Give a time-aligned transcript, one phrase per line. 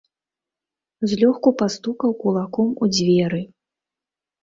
[1.11, 3.47] Злёгку пастукаў кулаком у дзверы.